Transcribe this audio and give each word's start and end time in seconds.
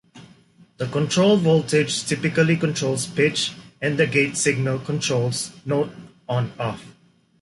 The 0.77 0.87
control 0.87 1.37
voltage 1.37 2.05
typically 2.05 2.57
controls 2.57 3.05
pitch 3.05 3.53
and 3.79 3.99
the 3.99 4.07
gate 4.07 4.35
signal 4.35 4.79
controls 4.79 5.51
note 5.63 5.91
on-off. 6.27 6.95